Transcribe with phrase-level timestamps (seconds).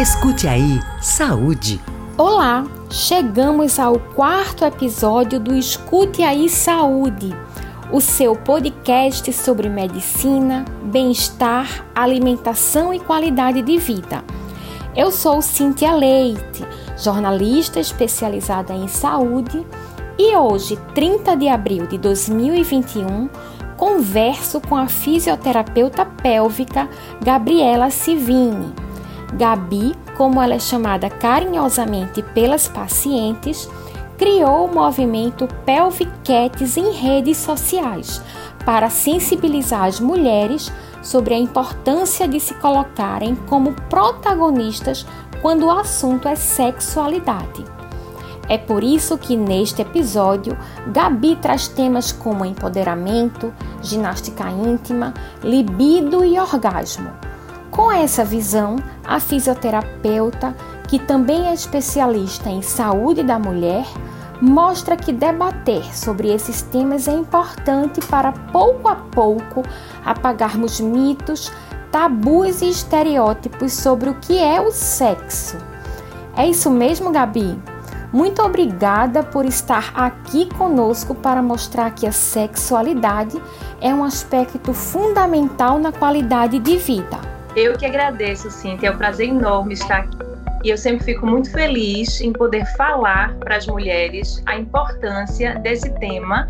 [0.00, 1.80] Escute aí, saúde.
[2.16, 7.34] Olá, chegamos ao quarto episódio do Escute aí Saúde,
[7.90, 14.22] o seu podcast sobre medicina, bem-estar, alimentação e qualidade de vida.
[14.94, 16.64] Eu sou Cíntia Leite,
[16.96, 19.66] jornalista especializada em saúde,
[20.16, 23.28] e hoje, 30 de abril de 2021,
[23.76, 26.88] converso com a fisioterapeuta pélvica
[27.20, 28.86] Gabriela Civini
[29.34, 33.68] Gabi, como ela é chamada carinhosamente pelas pacientes,
[34.16, 38.22] criou o movimento Pelviquetes em redes sociais
[38.64, 45.06] para sensibilizar as mulheres sobre a importância de se colocarem como protagonistas
[45.40, 47.64] quando o assunto é sexualidade.
[48.48, 50.56] É por isso que neste episódio,
[50.88, 55.12] Gabi traz temas como empoderamento, ginástica íntima,
[55.44, 57.27] libido e orgasmo
[57.78, 58.74] com essa visão,
[59.04, 60.52] a fisioterapeuta,
[60.88, 63.86] que também é especialista em saúde da mulher,
[64.42, 69.62] mostra que debater sobre esses temas é importante para pouco a pouco
[70.04, 71.52] apagarmos mitos,
[71.92, 75.56] tabus e estereótipos sobre o que é o sexo.
[76.36, 77.56] É isso mesmo, Gabi?
[78.12, 83.40] Muito obrigada por estar aqui conosco para mostrar que a sexualidade
[83.80, 87.37] é um aspecto fundamental na qualidade de vida.
[87.58, 88.90] Eu que agradeço, Cintia.
[88.90, 90.16] É um prazer enorme estar aqui.
[90.62, 95.90] E eu sempre fico muito feliz em poder falar para as mulheres a importância desse
[95.98, 96.46] tema,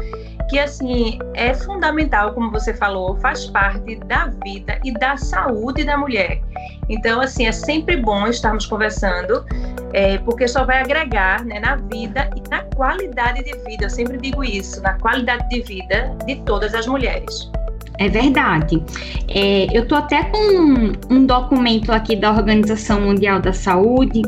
[0.50, 5.96] que assim é fundamental, como você falou, faz parte da vida e da saúde da
[5.96, 6.42] mulher.
[6.90, 9.46] Então, assim, é sempre bom estarmos conversando,
[9.94, 13.86] é, porque só vai agregar né, na vida e na qualidade de vida.
[13.86, 17.50] Eu sempre digo isso, na qualidade de vida de todas as mulheres.
[17.98, 18.82] É verdade.
[19.28, 24.22] É, eu estou até com um, um, documento aqui da Organização Mundial da Saúde.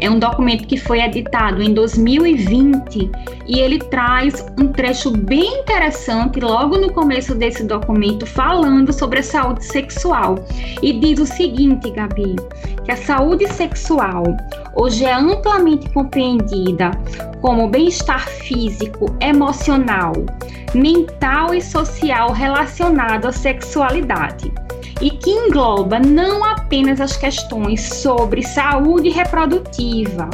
[0.00, 3.10] É um documento que foi editado em 2020
[3.46, 9.22] e ele traz um trecho bem interessante logo no começo desse documento falando sobre a
[9.22, 10.36] saúde sexual.
[10.82, 12.36] E diz o seguinte, Gabi,
[12.84, 14.24] que a saúde sexual
[14.74, 16.90] hoje é amplamente compreendida
[17.40, 20.12] como bem-estar físico, emocional,
[20.74, 24.52] mental e social relacionado à sexualidade
[25.00, 30.28] e que engloba não apenas as questões sobre saúde reprodutiva,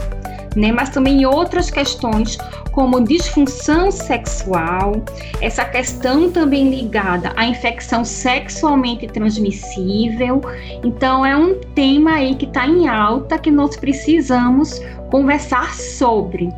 [0.55, 2.39] né, mas também outras questões
[2.73, 5.03] como disfunção sexual,
[5.41, 10.41] essa questão também ligada à infecção sexualmente transmissível.
[10.83, 14.81] Então, é um tema aí que está em alta que nós precisamos
[15.11, 16.49] conversar sobre.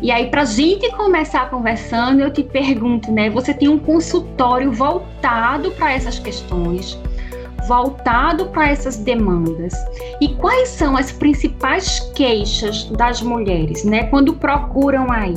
[0.00, 3.28] E aí, para a gente começar conversando, eu te pergunto, né?
[3.30, 6.98] Você tem um consultório voltado para essas questões,
[7.68, 9.74] voltado para essas demandas.
[10.20, 14.04] E quais são as principais queixas das mulheres, né?
[14.04, 15.36] Quando procuram aí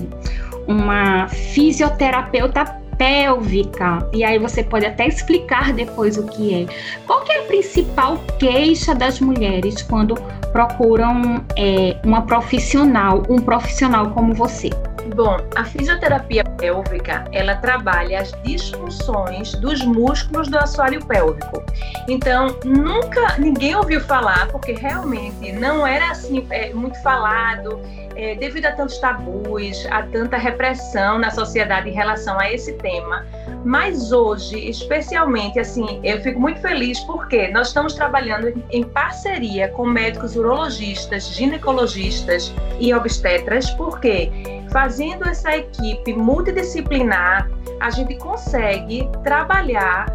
[0.68, 6.66] uma fisioterapeuta pélvica, e aí você pode até explicar depois o que é.
[7.08, 10.14] Qual que é a principal queixa das mulheres quando
[10.52, 14.70] procuram é, uma profissional, um profissional como você?
[15.16, 21.64] Bom, a fisioterapia pélvica, ela trabalha as disfunções dos músculos do assoalho pélvico.
[22.08, 27.82] Então, nunca ninguém ouviu falar, porque realmente não era assim é, muito falado,
[28.16, 33.26] é, devido a tantos tabus, a tanta repressão na sociedade em relação a esse tema.
[33.66, 39.86] Mas hoje, especialmente, assim, eu fico muito feliz porque nós estamos trabalhando em parceria com
[39.86, 47.50] médicos urologistas, ginecologistas e obstetras, porque fazendo essa equipe multidisciplinar,
[47.80, 50.06] a gente consegue trabalhar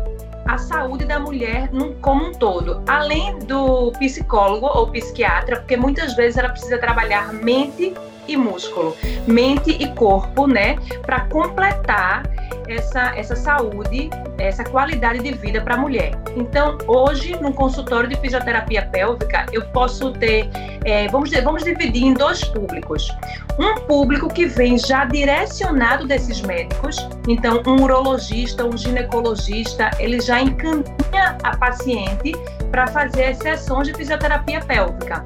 [0.46, 1.68] a saúde da mulher
[2.00, 7.94] como um todo, além do psicólogo ou psiquiatra, porque muitas vezes ela precisa trabalhar mente
[8.28, 8.96] e músculo,
[9.26, 12.22] mente e corpo, né, para completar
[12.68, 16.12] essa, essa saúde, essa qualidade de vida para a mulher.
[16.34, 20.48] Então, hoje, no consultório de fisioterapia pélvica, eu posso ter,
[20.84, 23.08] é, vamos, vamos dividir em dois públicos.
[23.58, 30.40] Um público que vem já direcionado desses médicos, então, um urologista, um ginecologista, ele já
[30.40, 32.32] encaminha a paciente
[32.70, 35.24] para fazer as sessões de fisioterapia pélvica.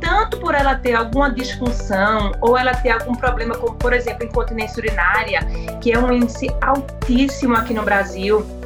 [0.00, 4.78] Tanto por ela ter alguma disfunção ou ela ter algum problema, como por exemplo incontinência
[4.78, 5.40] urinária,
[5.80, 8.59] que é um índice altíssimo aqui no Brasil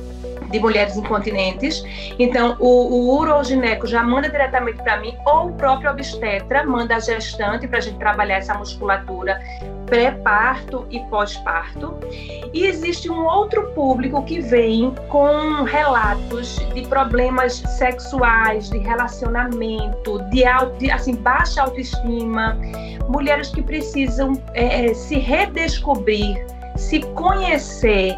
[0.55, 1.85] de mulheres incontinentes.
[2.17, 7.01] Então, o, o urogineco já manda diretamente para mim, ou o próprio obstetra manda a
[7.01, 9.41] gestante para a gente trabalhar essa musculatura
[9.87, 11.99] pré-parto e pós-parto.
[12.53, 20.45] E existe um outro público que vem com relatos de problemas sexuais, de relacionamento, de,
[20.79, 22.57] de assim, baixa autoestima,
[23.09, 26.47] mulheres que precisam é, é se redescobrir,
[26.77, 28.17] se conhecer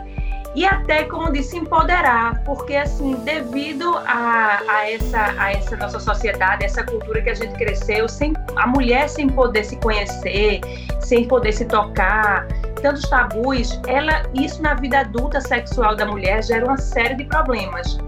[0.57, 6.65] e até, como disse, empoderar, porque assim, devido a, a, essa, a essa nossa sociedade,
[6.65, 10.63] essa cultura que a gente cresceu, sem a mulher sem poder se conhecer,
[10.99, 12.49] sem poder se tocar,
[12.81, 17.99] tantos tabus, ela, isso na vida adulta sexual da mulher gera uma série de problemas.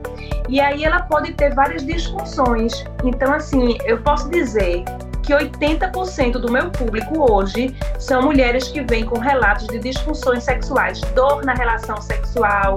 [0.49, 2.73] E aí ela pode ter várias disfunções.
[3.05, 4.85] Então, assim, eu posso dizer
[5.29, 11.03] que 80% do meu público hoje são mulheres que vêm com relatos de disfunções sexuais,
[11.15, 12.77] dor na relação sexual,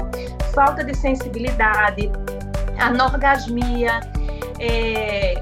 [0.54, 2.12] falta de sensibilidade,
[2.78, 4.02] anorgasmia,
[4.60, 5.42] é,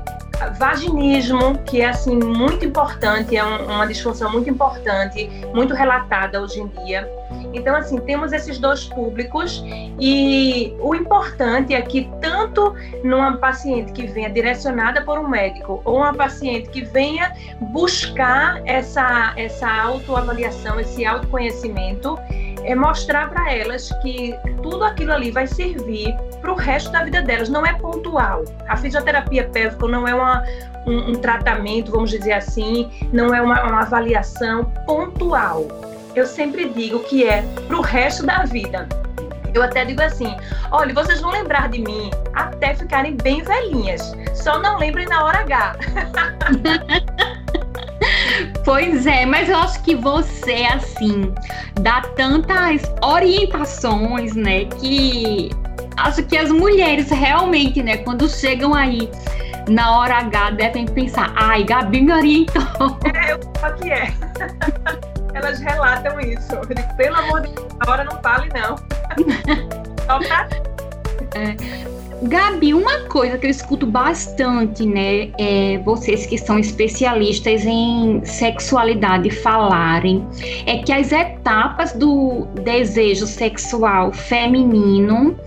[0.58, 6.62] vaginismo, que é assim muito importante, é um, uma disfunção muito importante, muito relatada hoje
[6.62, 7.08] em dia.
[7.54, 9.64] Então, assim, temos esses dois públicos
[10.00, 15.98] e o importante é que tanto numa paciente que venha direcionada por um médico ou
[15.98, 22.18] uma paciente que venha buscar essa, essa autoavaliação, esse autoconhecimento,
[22.64, 27.22] é mostrar para elas que tudo aquilo ali vai servir para o resto da vida
[27.22, 28.44] delas, não é pontual.
[28.68, 30.44] A fisioterapia pélvica não é uma,
[30.86, 35.68] um, um tratamento, vamos dizer assim, não é uma, uma avaliação pontual
[36.16, 38.88] eu sempre digo que é para o resto da vida.
[39.54, 40.36] Eu até digo assim:
[40.72, 44.14] olha, vocês vão lembrar de mim até ficarem bem velhinhas.
[44.36, 45.76] Só não lembrem na hora H.
[48.70, 51.34] Pois é, mas eu acho que você, assim,
[51.82, 54.66] dá tantas orientações, né?
[54.66, 55.50] Que
[55.98, 59.10] acho que as mulheres realmente, né, quando chegam aí
[59.68, 62.96] na hora H, devem pensar: ai, Gabi me orientou.
[63.12, 63.40] É, eu
[63.74, 64.14] que é.
[65.34, 66.54] elas relatam isso.
[66.54, 68.76] Eu digo, pelo amor de Deus, agora não fale, não.
[70.06, 70.48] Só pra...
[71.34, 71.99] É.
[72.24, 79.30] Gabi, uma coisa que eu escuto bastante, né, é vocês que são especialistas em sexualidade
[79.30, 80.28] falarem,
[80.66, 85.38] é que as etapas do desejo sexual feminino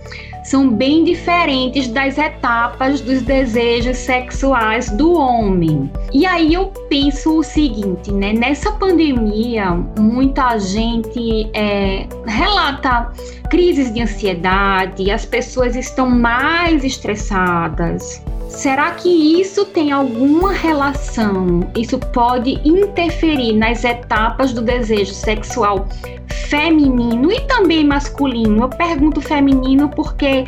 [0.43, 5.89] são bem diferentes das etapas dos desejos sexuais do homem.
[6.11, 8.33] E aí eu penso o seguinte, né?
[8.33, 13.11] Nessa pandemia, muita gente é, relata
[13.49, 18.21] crises de ansiedade, as pessoas estão mais estressadas.
[18.53, 21.69] Será que isso tem alguma relação?
[21.75, 25.87] Isso pode interferir nas etapas do desejo sexual
[26.49, 28.63] feminino e também masculino.
[28.63, 30.45] Eu pergunto feminino porque,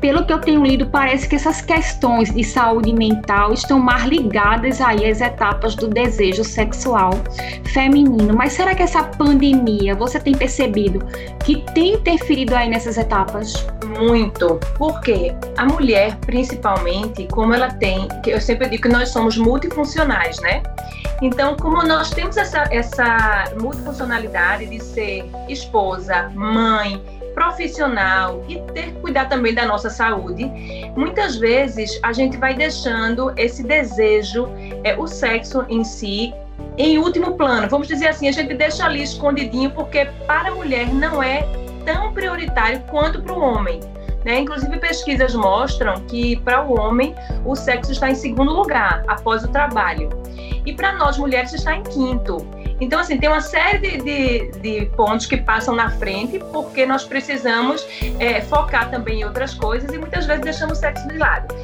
[0.00, 4.80] pelo que eu tenho lido, parece que essas questões de saúde mental estão mais ligadas
[4.80, 7.10] aí às etapas do desejo sexual
[7.72, 8.34] feminino.
[8.34, 11.04] Mas será que essa pandemia, você tem percebido
[11.44, 13.66] que tem interferido aí nessas etapas?
[13.98, 14.58] Muito.
[14.76, 20.38] Porque a mulher, principalmente, como ela tem, que eu sempre digo que nós somos multifuncionais,
[20.40, 20.62] né?
[21.22, 27.02] Então, como nós temos essa, essa multifuncionalidade de ser esposa, mãe,
[27.36, 30.50] profissional e ter que cuidar também da nossa saúde,
[30.96, 34.48] muitas vezes a gente vai deixando esse desejo,
[34.82, 36.32] é, o sexo em si,
[36.78, 37.68] em último plano.
[37.68, 41.46] Vamos dizer assim, a gente deixa ali escondidinho porque para a mulher não é
[41.84, 43.80] tão prioritário quanto para o homem.
[44.24, 44.40] Né?
[44.40, 49.48] Inclusive, pesquisas mostram que para o homem o sexo está em segundo lugar, após o
[49.48, 50.08] trabalho.
[50.64, 52.38] E para nós mulheres está em quinto.
[52.80, 57.04] Então, assim, tem uma série de, de, de, pontos que passam na frente, porque nós
[57.04, 57.86] precisamos
[58.18, 61.54] é, focar também em outras coisas e muitas vezes deixamos o sexo de lado.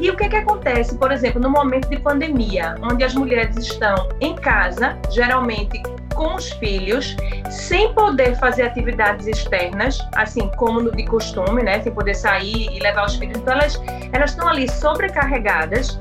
[0.00, 4.08] E o que, que acontece, por exemplo, no momento de pandemia, onde as mulheres estão
[4.20, 5.82] em casa, geralmente
[6.14, 7.16] com os filhos,
[7.48, 11.80] sem poder fazer atividades externas, assim como no de costume, né?
[11.80, 13.38] Sem poder sair e levar os filhos.
[13.38, 13.80] Então, elas,
[14.12, 15.98] elas estão ali sobrecarregadas.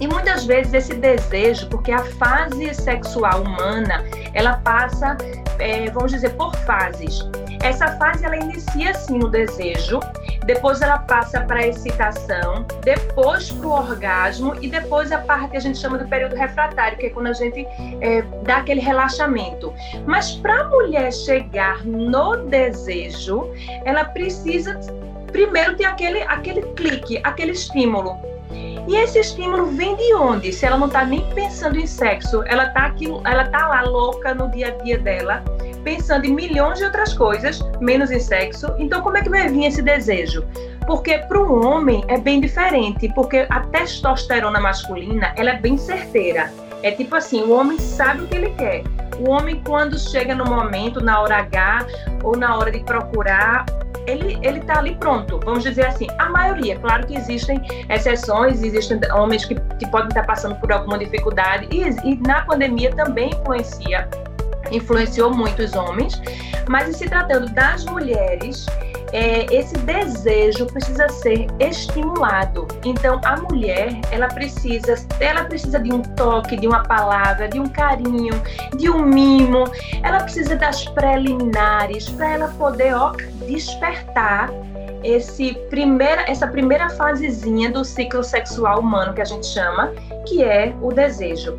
[0.00, 5.16] E muitas vezes esse desejo, porque a fase sexual humana, ela passa,
[5.58, 7.20] é, vamos dizer, por fases.
[7.62, 9.98] Essa fase ela inicia assim no desejo,
[10.44, 15.56] depois ela passa para a excitação, depois para o orgasmo e depois a parte que
[15.56, 17.66] a gente chama do período refratário, que é quando a gente
[18.00, 19.74] é, dá aquele relaxamento.
[20.06, 23.50] Mas para a mulher chegar no desejo,
[23.84, 24.78] ela precisa
[25.32, 28.35] primeiro ter aquele, aquele clique, aquele estímulo.
[28.88, 30.52] E esse estímulo vem de onde?
[30.52, 34.48] Se ela não está nem pensando em sexo, ela está ela tá lá louca no
[34.50, 35.42] dia a dia dela,
[35.82, 38.72] pensando em milhões de outras coisas, menos em sexo.
[38.78, 40.44] Então, como é que vai vir esse desejo?
[40.86, 46.52] Porque para o homem é bem diferente, porque a testosterona masculina ela é bem certeira.
[46.82, 48.84] É tipo assim, o homem sabe o que ele quer.
[49.18, 51.86] O homem, quando chega no momento, na hora H,
[52.22, 53.64] ou na hora de procurar,
[54.06, 56.06] ele ele está ali pronto, vamos dizer assim.
[56.18, 60.98] A maioria, claro que existem exceções, existem homens que, que podem estar passando por alguma
[60.98, 64.08] dificuldade, e, e na pandemia também influencia,
[64.70, 66.20] influenciou muito os homens,
[66.68, 68.66] mas em se tratando das mulheres,
[69.12, 72.66] é, esse desejo precisa ser estimulado.
[72.84, 77.68] Então, a mulher, ela precisa, ela precisa de um toque, de uma palavra, de um
[77.68, 78.34] carinho,
[78.76, 79.64] de um mimo.
[80.02, 83.12] Ela precisa das preliminares para ela poder ó,
[83.46, 84.50] despertar
[85.04, 89.92] esse primeira, essa primeira fasezinha do ciclo sexual humano que a gente chama,
[90.26, 91.56] que é o desejo.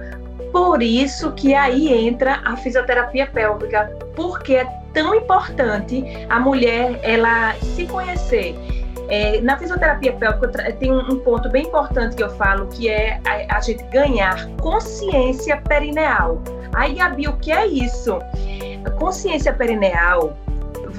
[0.52, 7.54] Por isso que aí entra a fisioterapia pélvica, porque é tão importante a mulher ela
[7.56, 8.56] se conhecer.
[9.10, 13.58] É, na fisioterapia pélvica tem um, ponto bem importante que eu falo, que é a,
[13.58, 16.42] a gente ganhar consciência perineal.
[16.74, 18.20] Aí, Gabi, o que é isso?
[19.00, 20.36] Consciência perineal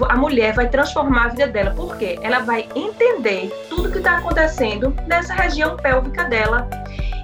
[0.08, 4.94] a mulher vai transformar a vida dela, porque ela vai entender tudo que está acontecendo
[5.06, 6.68] nessa região pélvica dela.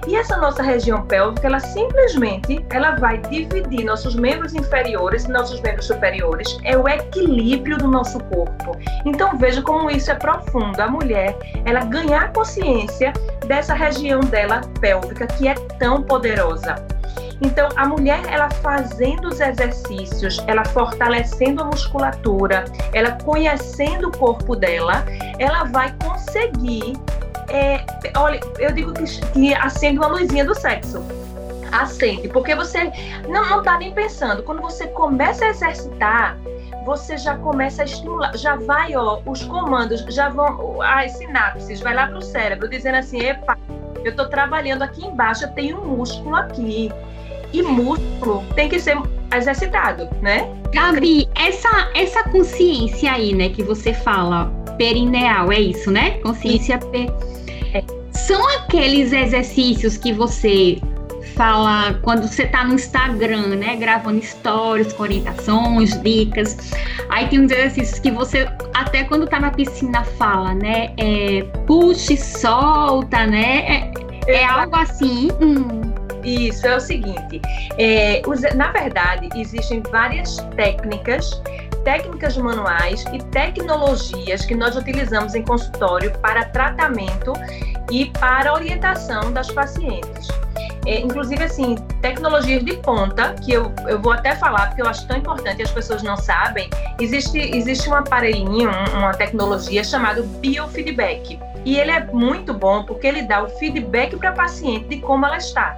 [0.07, 5.59] E essa nossa região pélvica, ela simplesmente ela vai dividir nossos membros inferiores e nossos
[5.61, 6.57] membros superiores.
[6.63, 8.77] É o equilíbrio do nosso corpo.
[9.05, 10.79] Então veja como isso é profundo.
[10.79, 11.35] A mulher,
[11.65, 13.13] ela ganhar consciência
[13.47, 16.75] dessa região dela pélvica que é tão poderosa.
[17.41, 24.55] Então, a mulher, ela fazendo os exercícios, ela fortalecendo a musculatura, ela conhecendo o corpo
[24.55, 25.03] dela,
[25.37, 26.93] ela vai conseguir
[27.49, 27.85] é,
[28.17, 31.03] olha, eu digo que, que acende uma luzinha do sexo.
[31.71, 32.91] Acende, porque você
[33.27, 34.43] não, não tá nem pensando.
[34.43, 36.37] Quando você começa a exercitar,
[36.85, 41.95] você já começa a estimular, já vai, ó, os comandos, já vão, as sinapses, vai
[41.95, 43.57] lá pro cérebro, dizendo assim, epa,
[44.03, 46.91] eu estou trabalhando aqui embaixo, eu tenho um músculo aqui.
[47.53, 48.97] E músculo tem que ser
[49.33, 50.47] exercitado, né?
[50.73, 54.45] Gabi, essa, essa consciência aí, né, que você fala,
[54.77, 56.11] perineal, é isso, né?
[56.19, 57.35] Consciência perineal
[58.25, 60.81] são aqueles exercícios que você
[61.35, 63.75] fala quando você tá no Instagram, né?
[63.75, 66.57] Gravando stories com orientações, dicas.
[67.09, 70.93] Aí tem uns exercícios que você, até quando tá na piscina, fala, né?
[70.97, 73.91] É, puxa e solta, né?
[74.27, 75.29] É, é algo assim.
[75.41, 75.94] Hum.
[76.25, 77.41] Isso, é o seguinte.
[77.77, 78.21] É,
[78.55, 81.41] na verdade, existem várias técnicas
[81.83, 87.31] técnicas manuais e tecnologias que nós utilizamos em consultório para tratamento
[87.91, 90.27] e para orientação das pacientes.
[90.85, 95.07] É, inclusive, assim, tecnologias de ponta, que eu, eu vou até falar, porque eu acho
[95.07, 101.39] tão importante e as pessoas não sabem, existe, existe um aparelhinho, uma tecnologia chamada biofeedback.
[101.65, 105.25] E ele é muito bom porque ele dá o feedback para a paciente de como
[105.25, 105.77] ela está.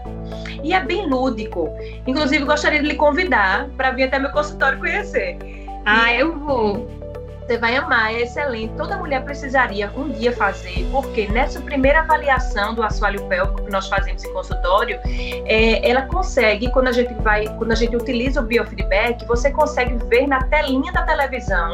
[0.61, 1.73] E é bem lúdico.
[2.05, 5.37] Inclusive, gostaria de lhe convidar para vir até meu consultório conhecer.
[5.85, 6.97] Ah, eu vou.
[7.47, 8.73] Você vai amar, é excelente.
[8.75, 13.87] Toda mulher precisaria um dia fazer, porque nessa primeira avaliação do assoalho pélvico que nós
[13.87, 18.43] fazemos em consultório, é, ela consegue, quando a gente vai, quando a gente utiliza o
[18.43, 21.71] biofeedback, você consegue ver na telinha da televisão.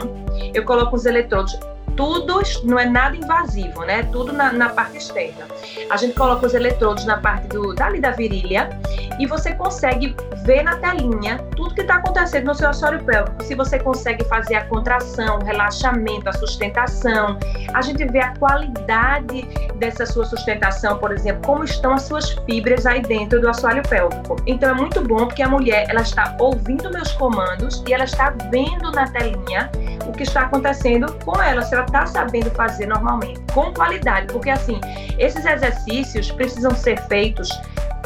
[0.53, 1.57] Eu coloco os eletrodos
[1.95, 4.03] tudo não é nada invasivo, né?
[4.03, 5.45] Tudo na, na, parte externa.
[5.89, 8.69] A gente coloca os eletrodos na parte do, dali da virilha
[9.19, 13.43] e você consegue ver na telinha tudo que está acontecendo no seu assoalho pélvico.
[13.43, 17.37] Se você consegue fazer a contração, o relaxamento, a sustentação.
[17.73, 22.85] A gente vê a qualidade dessa sua sustentação, por exemplo, como estão as suas fibras
[22.85, 24.35] aí dentro do assoalho pélvico.
[24.45, 28.33] Então é muito bom porque a mulher ela está ouvindo meus comandos e ela está
[28.51, 29.69] vendo na telinha
[30.07, 31.61] o que está acontecendo com ela.
[31.61, 34.79] Se ela está sabendo fazer normalmente, com qualidade, porque assim,
[35.17, 37.49] esses exercícios precisam ser feitos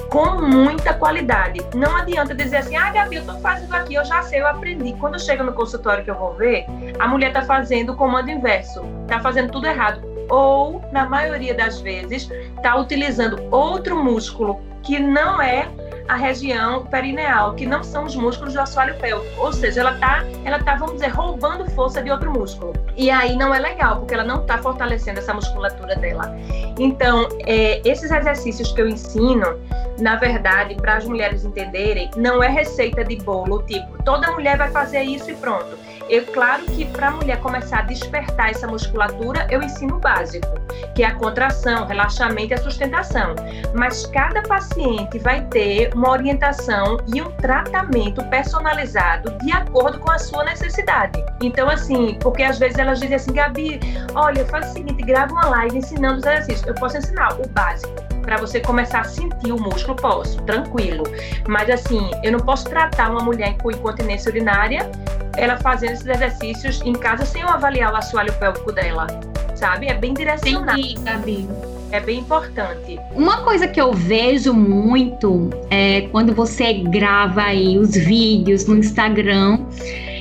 [0.10, 1.60] com muita qualidade.
[1.76, 4.94] Não adianta dizer assim, ah, Gabi, eu estou fazendo aqui, eu já sei, eu aprendi.
[4.94, 6.66] Quando chega no consultório que eu vou ver,
[7.00, 10.02] a mulher está fazendo o comando inverso, está fazendo tudo errado.
[10.30, 15.68] Ou, na maioria das vezes, está utilizando outro músculo que não é
[16.08, 19.42] a região perineal, que não são os músculos do assoalho pélvico.
[19.42, 22.74] Ou seja, ela está, ela tá, vamos dizer, roubando força de outro músculo.
[22.96, 26.36] E aí não é legal, porque ela não está fortalecendo essa musculatura dela.
[26.80, 29.60] Então, é, esses exercícios que eu ensino,
[30.00, 34.72] na verdade, para as mulheres entenderem, não é receita de bolo, tipo, toda mulher vai
[34.72, 39.46] fazer isso e pronto Eu, claro que para a mulher começar a despertar essa musculatura,
[39.50, 40.48] eu ensino o básico,
[40.96, 43.36] que é a contração, relaxamento e a sustentação.
[43.74, 50.18] Mas cada paciente vai ter uma orientação e um tratamento personalizado de acordo com a
[50.18, 51.24] sua necessidade.
[51.42, 53.80] Então, assim, porque às vezes elas dizem assim, Gabi,
[54.16, 56.66] olha, faz o seguinte, grava uma live ensinando os exercícios.
[56.66, 61.06] Eu posso ensinar o básico para você começar a sentir o músculo, posso, tranquilo.
[61.48, 64.92] Mas assim, eu não posso tratar uma mulher com incontinência urinária,
[65.38, 69.08] ela fazendo esses exercícios em casa sem eu avaliar o assoalho pélvico dela,
[69.56, 69.88] sabe?
[69.88, 70.80] É bem direcionado.
[70.80, 71.48] Entendi, Gabi.
[71.92, 73.00] É bem importante.
[73.14, 79.60] Uma coisa que eu vejo muito é quando você grava aí os vídeos no Instagram,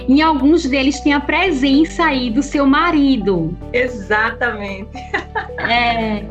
[0.08, 3.56] em alguns deles tem a presença aí do seu marido.
[3.72, 4.90] Exatamente.
[5.58, 6.22] É,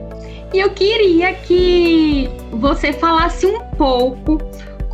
[0.54, 4.38] e eu queria que você falasse um pouco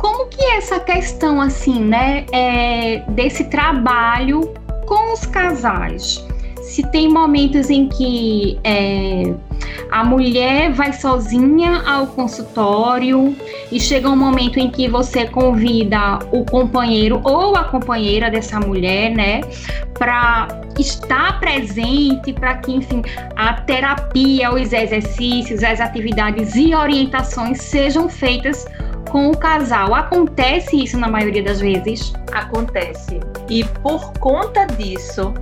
[0.02, 4.52] como que é essa questão assim, né, é, desse trabalho
[4.84, 6.26] com os casais.
[6.60, 9.32] Se tem momentos em que é,
[9.90, 13.36] a mulher vai sozinha ao consultório
[13.70, 19.10] e chega um momento em que você convida o companheiro ou a companheira dessa mulher,
[19.10, 19.40] né,
[19.94, 23.02] para estar presente, para que, enfim,
[23.36, 28.66] a terapia, os exercícios, as atividades e orientações sejam feitas
[29.10, 29.94] com o casal.
[29.94, 32.12] Acontece isso na maioria das vezes?
[32.32, 33.20] Acontece.
[33.48, 35.34] E por conta disso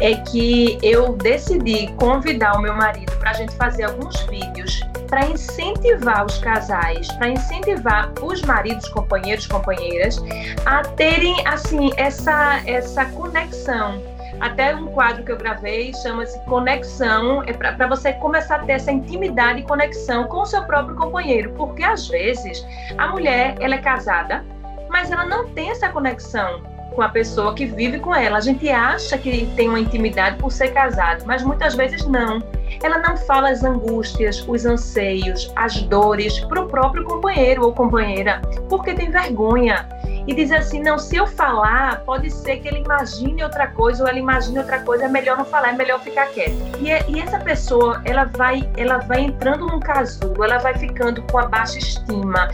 [0.00, 5.26] é que eu decidi convidar o meu marido para a gente fazer alguns vídeos para
[5.26, 10.16] incentivar os casais, para incentivar os maridos, companheiros, companheiras
[10.64, 14.00] a terem assim essa essa conexão
[14.40, 18.90] até um quadro que eu gravei chama-se Conexão, é para você começar a ter essa
[18.90, 22.64] intimidade e conexão com o seu próprio companheiro, porque às vezes
[22.98, 24.44] a mulher ela é casada,
[24.88, 26.62] mas ela não tem essa conexão
[26.92, 28.38] com a pessoa que vive com ela.
[28.38, 32.42] A gente acha que tem uma intimidade por ser casado, mas muitas vezes não.
[32.82, 38.40] Ela não fala as angústias, os anseios, as dores para o próprio companheiro ou companheira,
[38.68, 39.88] porque tem vergonha
[40.26, 44.08] e diz assim: não, se eu falar, pode ser que ele imagine outra coisa ou
[44.08, 46.54] ela imagine outra coisa, é melhor não falar, é melhor ficar quieto.
[46.80, 51.22] E, é, e essa pessoa, ela vai, ela vai entrando num casulo, ela vai ficando
[51.22, 52.48] com a baixa estima,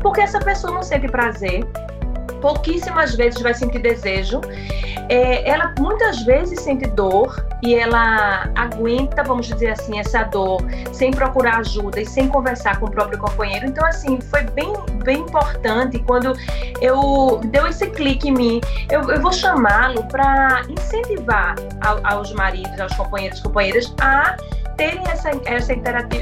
[0.00, 1.64] porque essa pessoa não sente prazer,
[2.40, 4.40] pouquíssimas vezes vai sentir desejo.
[5.08, 11.10] É, ela muitas vezes sente dor e ela aguenta, vamos dizer assim, essa dor sem
[11.10, 13.66] procurar ajuda e sem conversar com o próprio companheiro.
[13.66, 14.72] Então, assim, foi bem,
[15.02, 16.32] bem importante quando
[16.80, 18.60] eu deu esse clique em mim.
[18.88, 24.36] Eu, eu vou chamá-lo para incentivar ao, aos maridos, aos companheiros companheiras a
[24.76, 25.72] terem essa, essa,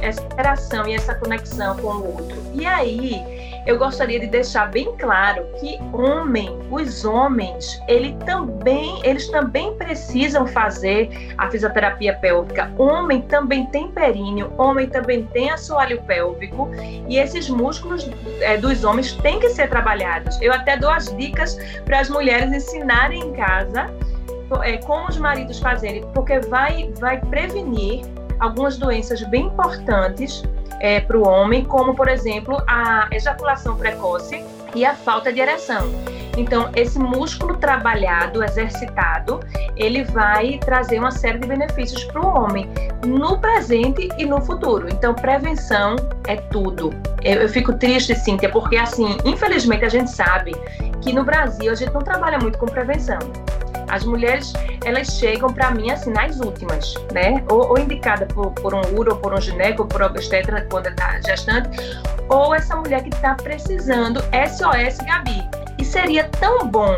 [0.02, 2.36] essa interação e essa conexão com o outro.
[2.54, 9.28] E aí, eu gostaria de deixar bem claro que homem, os homens, ele também, eles
[9.28, 12.72] também precisam fazer a fisioterapia pélvica.
[12.78, 16.70] Homem também tem períneo, homem também tem assoalho pélvico
[17.06, 18.08] e esses músculos
[18.40, 20.40] é, dos homens têm que ser trabalhados.
[20.40, 23.90] Eu até dou as dicas para as mulheres ensinarem em casa
[24.62, 28.06] é, como os maridos fazerem, porque vai, vai prevenir
[28.40, 30.42] algumas doenças bem importantes
[30.80, 35.88] é, para o homem, como, por exemplo, a ejaculação precoce e a falta de ereção.
[36.36, 39.40] Então, esse músculo trabalhado, exercitado,
[39.76, 42.70] ele vai trazer uma série de benefícios para o homem
[43.04, 44.88] no presente e no futuro.
[44.88, 45.96] Então, prevenção
[46.28, 46.94] é tudo.
[47.24, 50.52] Eu, eu fico triste, Cíntia, porque, assim, infelizmente a gente sabe
[51.00, 53.18] que no Brasil a gente não trabalha muito com prevenção.
[53.88, 54.52] As mulheres,
[54.84, 57.42] elas chegam para mim assim nas últimas, né?
[57.50, 61.68] Ou, ou indicada por, por, um uro, por um gineco, por obstetra quando está gestante,
[62.28, 65.42] ou essa mulher que está precisando SOS Gabi.
[65.78, 66.94] E seria tão bom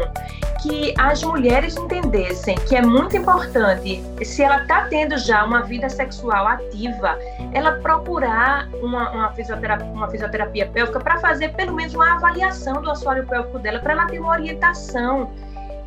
[0.63, 5.89] que as mulheres entendessem que é muito importante, se ela está tendo já uma vida
[5.89, 7.19] sexual ativa,
[7.53, 12.91] ela procurar uma, uma, fisioterapia, uma fisioterapia pélvica para fazer pelo menos uma avaliação do
[12.91, 15.31] assoalho pélvico dela, para ela ter uma orientação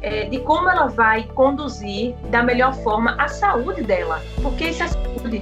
[0.04, 4.88] é, de como ela vai conduzir da melhor forma a saúde dela, porque isso é
[4.88, 5.42] saúde.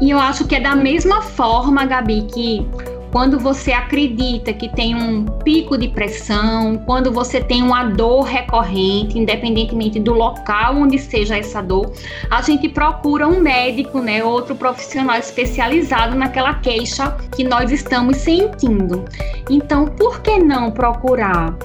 [0.00, 2.66] E eu acho que é da mesma forma, Gabi, que
[3.10, 9.18] quando você acredita que tem um pico de pressão, quando você tem uma dor recorrente,
[9.18, 11.90] independentemente do local onde seja essa dor,
[12.30, 19.06] a gente procura um médico, né, outro profissional especializado naquela queixa que nós estamos sentindo.
[19.48, 21.56] Então, por que não procurar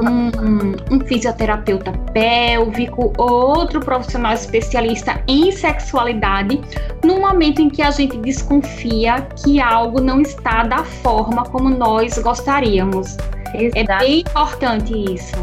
[0.00, 6.60] um, um, fisioterapeuta pélvico ou outro profissional especialista em sexualidade
[7.04, 12.18] no momento em que a gente desconfia que algo não está da forma como nós
[12.18, 13.16] gostaríamos.
[13.54, 13.78] Exato.
[13.78, 15.36] É bem importante isso.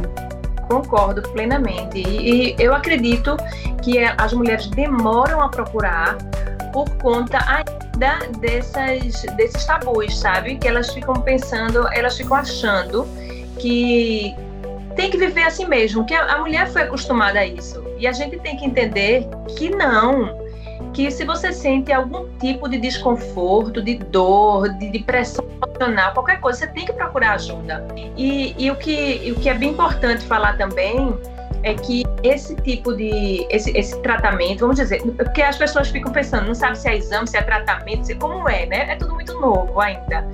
[0.69, 1.99] Concordo plenamente.
[1.99, 3.37] E, e eu acredito
[3.81, 6.17] que as mulheres demoram a procurar
[6.73, 10.57] por conta ainda dessas, desses tabus, sabe?
[10.57, 13.07] Que elas ficam pensando, elas ficam achando
[13.59, 14.35] que
[14.95, 17.83] tem que viver assim mesmo, que a, mulher foi acostumada a isso.
[17.97, 19.27] E a gente tem que entender
[19.57, 20.37] que não,
[20.93, 26.39] que se você sente algum tipo de desconforto, de dor, de, de pressão emocional, qualquer
[26.39, 27.85] coisa, você tem que procurar ajuda.
[28.15, 31.17] E, e o, que, o que é bem importante falar também
[31.65, 36.45] é que esse tipo de esse, esse tratamento, vamos dizer, porque as pessoas ficam pensando,
[36.45, 38.91] não sabe se é exame, se é tratamento, se como é, né?
[38.91, 40.25] É tudo muito novo ainda.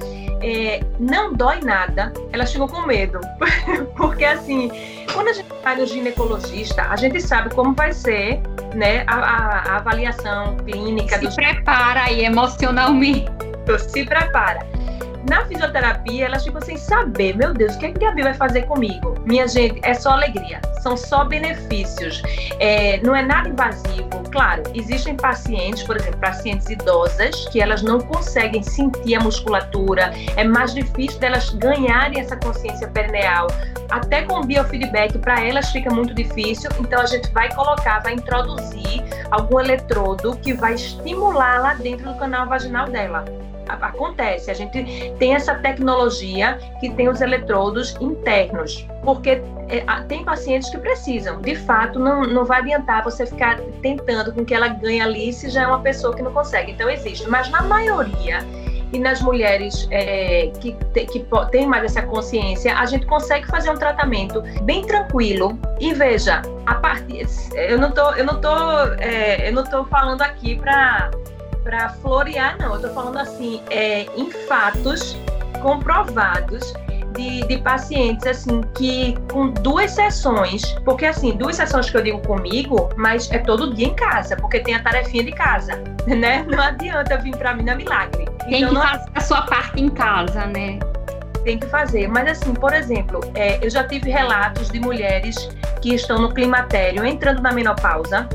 [0.44, 3.22] É, não dói nada, elas ficam com medo,
[3.96, 4.70] porque assim,
[5.13, 8.41] quando a gente vai no ginecologista, a gente sabe como vai ser,
[8.76, 11.17] né, a, a, a avaliação clínica.
[11.17, 13.32] Se prepara aí emocionalmente.
[13.88, 14.65] Se prepara
[15.32, 18.63] na fisioterapia, elas ficam sem saber, meu Deus, o que, é que Gabi vai fazer
[18.63, 19.15] comigo?
[19.26, 22.22] Minha gente, é só alegria, são só benefícios,
[22.60, 24.10] é, não é nada invasivo.
[24.30, 30.44] Claro, existem pacientes, por exemplo, pacientes idosas, que elas não conseguem sentir a musculatura, é
[30.44, 33.48] mais difícil delas ganharem essa consciência perneal.
[33.89, 39.02] Até com biofeedback, para elas fica muito difícil, então a gente vai colocar, vai introduzir
[39.32, 43.24] algum eletrodo que vai estimular lá dentro do canal vaginal dela
[43.74, 44.50] acontece.
[44.50, 50.78] A gente tem essa tecnologia que tem os eletrodos internos, porque é, tem pacientes que
[50.78, 51.42] precisam.
[51.42, 55.50] De fato, não, não vai adiantar você ficar tentando com que ela ganhe ali se
[55.50, 56.72] já é uma pessoa que não consegue.
[56.72, 57.30] Então, existe.
[57.30, 58.40] Mas na maioria
[58.94, 63.70] e nas mulheres é, que, te, que têm mais essa consciência, a gente consegue fazer
[63.70, 65.58] um tratamento bem tranquilo.
[65.80, 68.54] E veja, a partir, eu não tô, eu não tô,
[69.00, 71.12] é, eu não tô falando aqui para
[71.63, 72.71] para florear, não.
[72.71, 75.15] Eu estou falando assim, é, em fatos
[75.62, 76.74] comprovados
[77.13, 82.19] de, de, pacientes assim que com duas sessões, porque assim, duas sessões que eu digo
[82.26, 86.45] comigo, mas é todo dia em casa, porque tem a tarefinha de casa, né?
[86.50, 88.26] Não adianta vir para mim na milagre.
[88.45, 88.82] Tem então, que não...
[88.82, 90.80] fazer a sua parte em casa, né?
[91.43, 95.50] Tem que fazer, mas assim, por exemplo, é, eu já tive relatos de mulheres
[95.82, 98.30] que estão no climatério entrando na menopausa,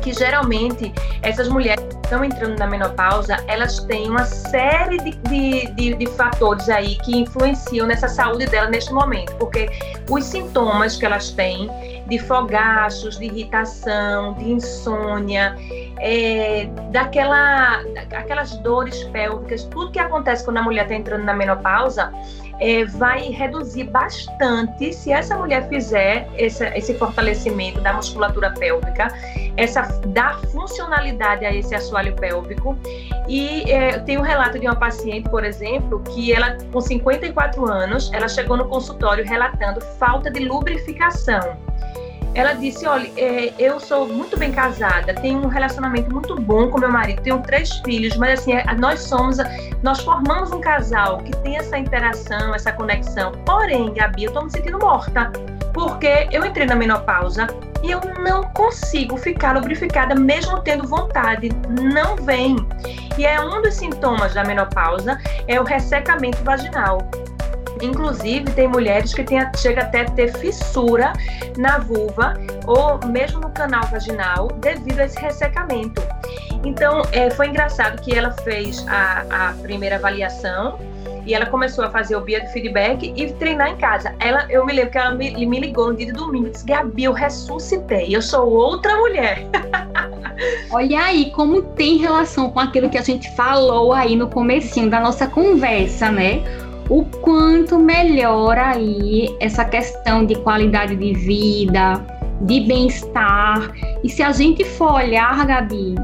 [0.00, 5.94] que geralmente essas mulheres estão entrando na menopausa, elas têm uma série de, de, de,
[5.94, 9.68] de, fatores aí que influenciam nessa saúde dela neste momento, porque
[10.08, 11.68] os sintomas que elas têm
[12.06, 15.56] de fogachos, de irritação, de insônia,
[15.98, 22.12] é, daquela, aquelas dores pélvicas, tudo que acontece quando a mulher está entrando na menopausa,
[22.60, 29.08] é, vai reduzir bastante se essa mulher fizer esse, esse fortalecimento da musculatura pélvica,
[29.56, 32.76] essa dar funcionalidade a esse assoalho pélvico.
[33.28, 38.10] E é, tem um relato de uma paciente, por exemplo, que ela com 54 anos,
[38.12, 41.56] ela chegou no consultório relatando falta de lubrificação.
[42.36, 46.78] Ela disse: Olha, é, eu sou muito bem casada, tenho um relacionamento muito bom com
[46.78, 49.38] meu marido, tenho três filhos, mas assim, é, nós somos,
[49.82, 53.32] nós formamos um casal que tem essa interação, essa conexão.
[53.46, 55.32] Porém, Gabi, eu tô me sentindo morta,
[55.72, 57.46] porque eu entrei na menopausa
[57.82, 61.48] e eu não consigo ficar lubrificada, mesmo tendo vontade.
[61.80, 62.56] Não vem.
[63.16, 65.18] E é um dos sintomas da menopausa,
[65.48, 66.98] é o ressecamento vaginal.
[67.82, 71.12] Inclusive, tem mulheres que tem, chega até a ter fissura
[71.56, 72.34] na vulva
[72.66, 76.02] ou mesmo no canal vaginal devido a esse ressecamento.
[76.64, 80.78] Então, é, foi engraçado que ela fez a, a primeira avaliação
[81.26, 84.14] e ela começou a fazer o biofeedback e treinar em casa.
[84.20, 86.64] Ela, eu me lembro que ela me, me ligou no dia de domingo e disse:
[86.64, 89.44] Gabi, eu ressuscitei, eu sou outra mulher.
[90.70, 95.00] Olha aí como tem relação com aquilo que a gente falou aí no comecinho da
[95.00, 96.42] nossa conversa, né?
[96.88, 102.04] O quanto melhora aí essa questão de qualidade de vida,
[102.42, 103.70] de bem-estar.
[104.04, 105.94] E se a gente for olhar, Gabi,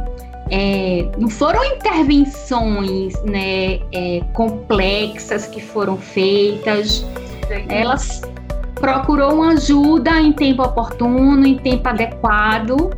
[0.51, 7.07] é, não foram intervenções né, é, complexas que foram feitas,
[7.69, 8.23] elas
[8.75, 12.91] procurou uma ajuda em tempo oportuno, em tempo adequado,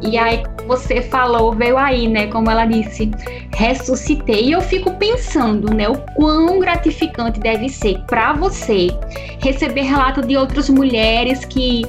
[0.00, 2.26] e aí você falou, veio aí, né?
[2.26, 3.10] Como ela disse,
[3.56, 4.44] ressuscitei.
[4.44, 5.88] E eu fico pensando, né?
[5.88, 8.88] O quão gratificante deve ser para você
[9.40, 11.82] receber relato de outras mulheres que,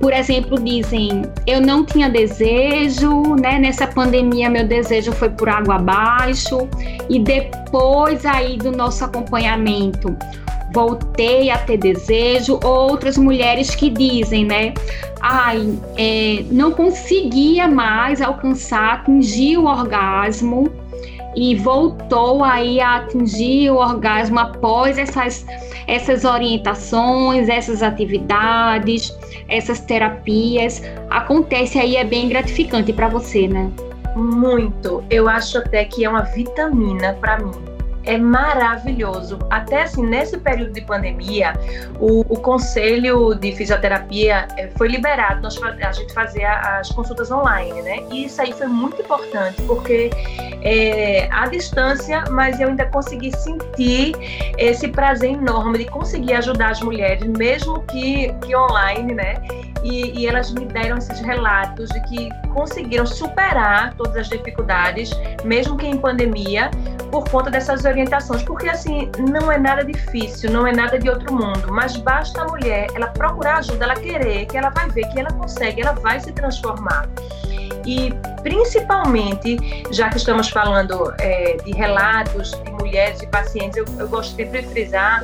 [0.00, 3.58] por exemplo, dizem: eu não tinha desejo, né?
[3.58, 6.68] Nessa pandemia meu desejo foi por água abaixo
[7.08, 10.16] e depois aí do nosso acompanhamento
[10.74, 14.74] voltei a ter desejo, outras mulheres que dizem, né?
[15.20, 20.70] Ai, é, não conseguia mais alcançar, atingir o orgasmo
[21.36, 25.46] e voltou aí a atingir o orgasmo após essas,
[25.86, 29.16] essas orientações, essas atividades,
[29.48, 30.82] essas terapias.
[31.08, 33.70] Acontece aí, é bem gratificante para você, né?
[34.14, 35.02] Muito.
[35.08, 37.73] Eu acho até que é uma vitamina para mim
[38.06, 39.38] é maravilhoso.
[39.50, 41.54] Até assim, nesse período de pandemia,
[41.98, 47.82] o, o Conselho de Fisioterapia eh, foi liberado, nós, a gente fazia as consultas online,
[47.82, 47.98] né?
[48.10, 50.10] E isso aí foi muito importante, porque
[50.62, 54.14] é, à distância, mas eu ainda consegui sentir
[54.58, 59.34] esse prazer enorme de conseguir ajudar as mulheres, mesmo que, que online, né?
[59.84, 65.10] E, e, elas me deram esses relatos de que conseguiram superar todas as dificuldades,
[65.44, 66.70] mesmo que em pandemia,
[67.10, 71.34] por conta dessas orientações, porque assim não é nada difícil, não é nada de outro
[71.34, 75.20] mundo, mas basta a mulher ela procurar ajuda, ela querer, que ela vai ver que
[75.20, 77.06] ela consegue, ela vai se transformar.
[77.86, 84.08] E principalmente, já que estamos falando é, de relatos de mulheres e pacientes, eu, eu
[84.08, 85.22] gosto de frisar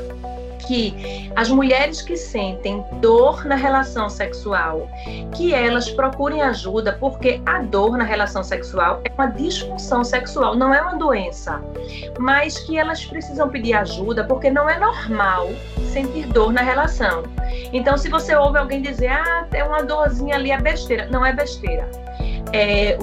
[0.70, 4.88] que as mulheres que sentem dor na relação sexual,
[5.35, 10.72] que elas procurem ajuda, porque a dor na relação sexual é uma disfunção sexual, não
[10.72, 11.61] é uma doença,
[12.20, 15.48] mas que elas precisam pedir ajuda porque não é normal
[15.92, 17.24] sentir dor na relação.
[17.72, 21.33] Então, se você ouve alguém dizer, ah, tem uma dorzinha ali, é besteira, não é
[21.33, 21.90] besteira
[22.53, 22.96] é,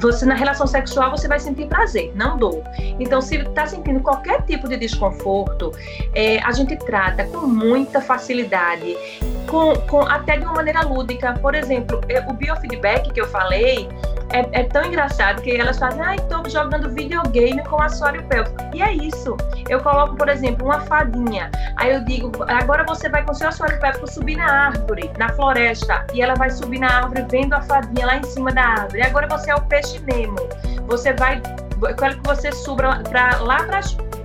[0.00, 2.62] você na relação sexual você vai sentir prazer, não dor.
[2.98, 5.72] Então, se está sentindo qualquer tipo de desconforto,
[6.14, 8.96] é, a gente trata com muita facilidade,
[9.48, 11.34] com, com, até de uma maneira lúdica.
[11.34, 13.88] Por exemplo, é, o biofeedback que eu falei
[14.32, 18.56] é, é tão engraçado que elas fazem, ah, estou jogando videogame com assoalho pélvico.
[18.74, 19.36] E é isso.
[19.68, 21.50] Eu coloco, por exemplo, uma fadinha.
[21.76, 26.06] Aí eu digo, agora você vai com seu assoalho pélvico subir na árvore, na floresta,
[26.14, 28.98] e ela vai subir na árvore vendo a fadinha lá em cima da árvore.
[28.98, 30.48] E agora você é o peixe Nemo.
[30.86, 31.42] Você vai,
[31.82, 33.80] eu quero que você suba para lá para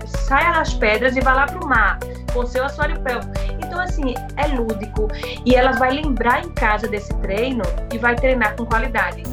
[0.05, 1.99] saia das pedras e vá lá para o mar
[2.33, 3.31] com seu assoalho pélvico.
[3.59, 5.07] Então, assim, é lúdico.
[5.45, 7.63] E ela vai lembrar em casa desse treino
[7.93, 9.23] e vai treinar com qualidade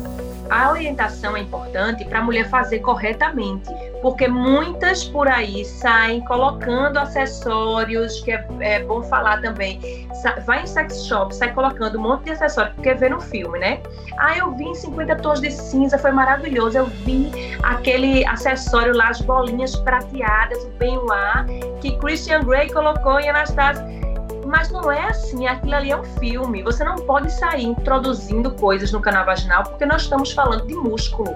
[0.50, 3.68] a orientação é importante para a mulher fazer corretamente,
[4.00, 10.08] porque muitas por aí saem colocando acessórios, que é, é bom falar também.
[10.44, 13.80] Vai em sex shop, sai colocando um monte de acessórios, porque vê no filme, né?
[14.18, 16.78] Ah, eu vi em 50 tons de cinza, foi maravilhoso.
[16.78, 17.30] Eu vi
[17.62, 21.46] aquele acessório lá, as bolinhas prateadas, o bem-lá,
[21.80, 24.11] que Christian Grey colocou em Anastasia
[24.52, 26.62] mas não é assim, aquilo ali é um filme.
[26.62, 31.34] Você não pode sair introduzindo coisas no canal vaginal porque nós estamos falando de músculo.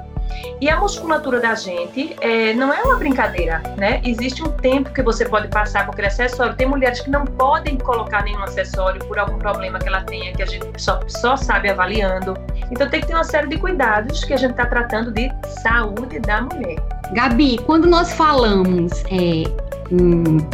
[0.61, 4.03] E a musculatura da gente é, não é uma brincadeira, né?
[4.05, 6.55] Existe um tempo que você pode passar com aquele acessório.
[6.57, 10.43] Tem mulheres que não podem colocar nenhum acessório por algum problema que ela tenha, que
[10.43, 12.35] a gente só, só sabe avaliando.
[12.71, 16.21] Então tem que ter uma série de cuidados que a gente está tratando de saúde
[16.21, 16.77] da mulher.
[17.13, 19.66] Gabi, quando nós falamos é,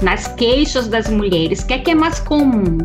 [0.02, 2.78] nas queixas das mulheres, o que é que é mais comum?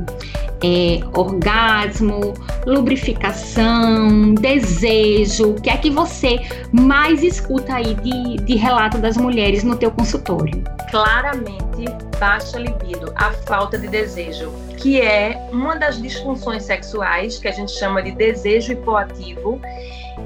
[0.63, 2.33] É, orgasmo,
[2.65, 6.39] lubrificação, desejo, o que é que você
[6.71, 10.63] mais escuta aí de, de relato das mulheres no teu consultório?
[10.89, 11.85] Claramente
[12.19, 17.71] baixa libido, a falta de desejo, que é uma das disfunções sexuais que a gente
[17.73, 19.61] chama de desejo hipoativo,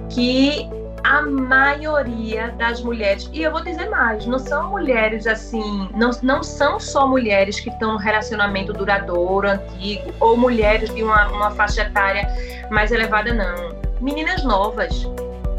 [0.10, 0.70] que
[1.04, 6.44] a maioria das mulheres, e eu vou dizer mais, não são mulheres assim, não, não
[6.44, 11.82] são só mulheres que estão no relacionamento duradouro, antigo, ou mulheres de uma, uma faixa
[11.82, 12.28] etária
[12.70, 13.82] mais elevada, não.
[14.00, 15.06] Meninas novas,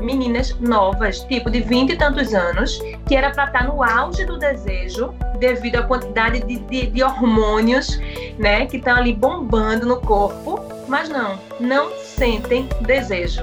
[0.01, 4.25] meninas novas, tipo de 20 e tantos anos, que era para estar tá no auge
[4.25, 7.99] do desejo, devido à quantidade de, de, de hormônios,
[8.39, 10.61] né, que estão ali bombando no corpo,
[10.93, 13.41] mas não, não sentem desejo.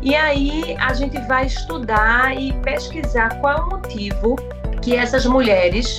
[0.00, 4.34] E aí a gente vai estudar e pesquisar qual é o motivo
[4.80, 5.98] que essas mulheres,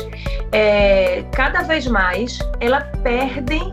[0.51, 3.71] é, cada vez mais, elas perdem,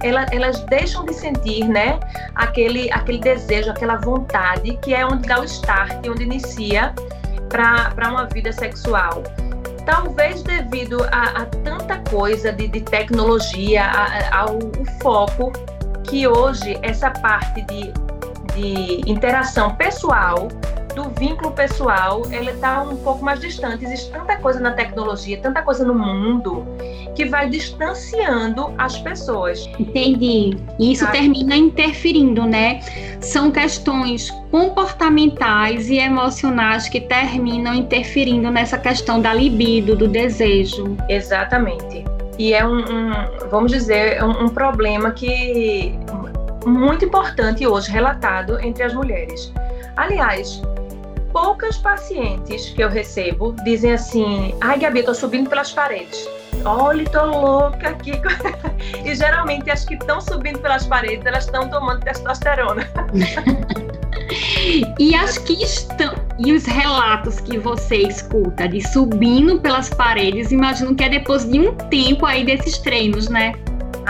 [0.00, 1.98] ela, elas deixam de sentir, né,
[2.36, 6.94] aquele, aquele desejo, aquela vontade, que é onde dá o start, onde inicia
[7.48, 9.24] para uma vida sexual.
[9.84, 14.58] Talvez devido a, a tanta coisa de, de tecnologia, a, ao
[15.02, 15.50] foco
[16.04, 17.92] que hoje essa parte de
[18.54, 20.48] de interação pessoal,
[20.94, 23.84] do vínculo pessoal, ele está um pouco mais distante.
[23.84, 26.66] Existe tanta coisa na tecnologia, tanta coisa no mundo,
[27.14, 29.68] que vai distanciando as pessoas.
[29.78, 30.56] Entendi.
[30.78, 32.80] E isso termina interferindo, né?
[33.20, 40.96] São questões comportamentais e emocionais que terminam interferindo nessa questão da libido, do desejo.
[41.08, 42.04] Exatamente.
[42.38, 43.12] E é um, um
[43.50, 45.98] vamos dizer, um, um problema que
[46.66, 49.52] muito importante hoje relatado entre as mulheres.
[49.96, 50.62] Aliás,
[51.32, 56.28] poucas pacientes que eu recebo dizem assim: ai, Gabi, tô subindo pelas paredes.
[56.64, 58.12] Olha, tô louca aqui.
[59.04, 62.86] e geralmente as que estão subindo pelas paredes, elas estão tomando testosterona.
[64.98, 66.14] e as que estão.
[66.38, 71.60] E os relatos que você escuta de subindo pelas paredes, imagino que é depois de
[71.60, 73.52] um tempo aí desses treinos, né?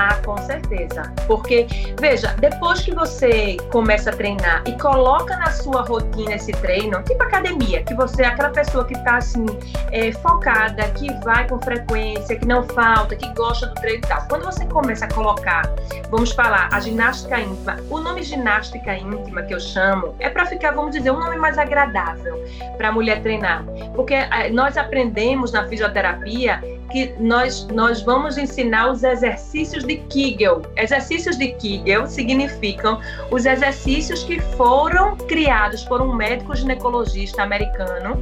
[0.02, 1.12] Ah, com certeza.
[1.26, 1.66] Porque,
[2.00, 7.22] veja, depois que você começa a treinar e coloca na sua rotina esse treino, tipo
[7.22, 9.44] academia, que você é aquela pessoa que está assim,
[9.92, 14.26] é, focada, que vai com frequência, que não falta, que gosta do treino e tal.
[14.26, 15.68] Quando você começa a colocar,
[16.08, 20.70] vamos falar, a ginástica íntima, o nome ginástica íntima que eu chamo é para ficar,
[20.70, 22.42] vamos dizer, um nome mais agradável
[22.78, 23.66] para a mulher treinar.
[23.94, 26.58] Porque é, nós aprendemos na fisioterapia
[26.90, 30.62] que nós, nós vamos ensinar os exercícios de Kegel.
[30.76, 33.00] Exercícios de Kegel significam
[33.30, 38.16] os exercícios que foram criados por um médico ginecologista americano,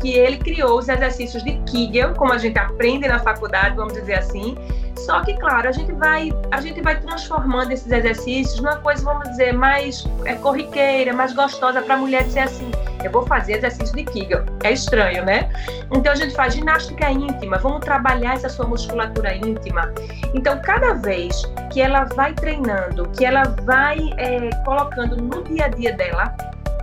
[0.00, 4.14] que ele criou os exercícios de Kegel, como a gente aprende na faculdade, vamos dizer
[4.14, 4.56] assim,
[5.06, 9.28] só que, claro, a gente vai, a gente vai transformando esses exercícios numa coisa, vamos
[9.30, 12.70] dizer, mais é, corriqueira, mais gostosa para a mulher dizer assim:
[13.02, 14.44] eu vou fazer exercício de Kegel.
[14.62, 15.50] É estranho, né?
[15.92, 19.92] Então a gente faz ginástica íntima, vamos trabalhar essa sua musculatura íntima.
[20.34, 25.68] Então, cada vez que ela vai treinando, que ela vai é, colocando no dia a
[25.68, 26.34] dia dela,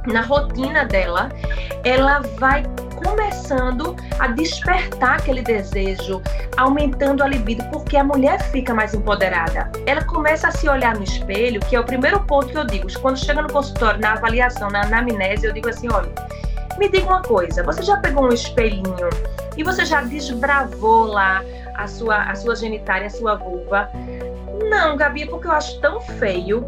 [0.05, 1.29] na rotina dela,
[1.83, 2.63] ela vai
[3.03, 6.21] começando a despertar aquele desejo,
[6.55, 9.71] aumentando a libido, porque a mulher fica mais empoderada.
[9.85, 12.87] Ela começa a se olhar no espelho, que é o primeiro ponto que eu digo.
[12.99, 16.11] Quando chega no consultório, na avaliação, na anamnese, eu digo assim: olha,
[16.77, 19.09] me diga uma coisa, você já pegou um espelhinho
[19.55, 21.43] e você já desbravou lá
[21.75, 23.89] a sua, a sua genitália, a sua vulva?
[24.69, 26.65] Não, Gabi, porque eu acho tão feio